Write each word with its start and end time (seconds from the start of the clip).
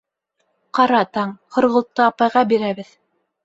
—Ҡара, 0.77 1.03
Таң, 1.19 1.35
Һорғолтто 1.59 2.07
апайға 2.09 2.47
бирәбеҙ. 2.57 2.95